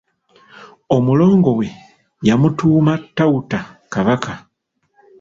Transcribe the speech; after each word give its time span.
Omulongo 0.95 1.51
we 1.59 1.67
yamutuuma 2.27 2.93
Tawutta 3.15 3.59
kabaka. 3.93 4.33